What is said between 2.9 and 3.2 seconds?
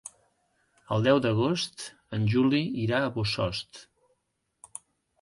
a